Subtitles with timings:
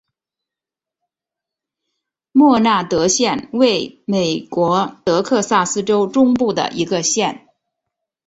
[2.31, 7.47] 默纳德县位美国德克萨斯州中部的一个县。